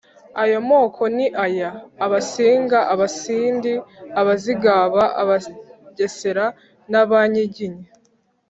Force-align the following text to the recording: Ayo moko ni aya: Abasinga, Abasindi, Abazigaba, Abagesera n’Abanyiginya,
Ayo 0.43 0.57
moko 0.69 1.01
ni 1.15 1.27
aya: 1.45 1.71
Abasinga, 2.05 2.79
Abasindi, 2.93 3.71
Abazigaba, 4.19 5.03
Abagesera 5.21 6.45
n’Abanyiginya, 6.91 7.87